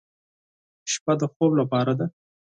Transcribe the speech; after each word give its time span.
شپه 0.91 1.13
د 1.19 1.21
خوب 1.33 1.51
لپاره 1.59 1.93
ده. 1.99 2.05